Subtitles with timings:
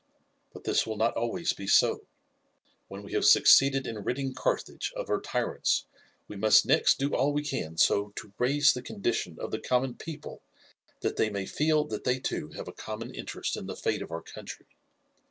[0.51, 2.07] But this will not always be so.
[2.87, 5.85] When we have succeeded in ridding Carthage of her tyrants
[6.27, 9.93] we must next do all we can so to raise the condition of the common
[9.93, 10.41] people
[11.01, 14.09] that they may feel that they too have a common interest in the fate of
[14.11, 14.65] our country.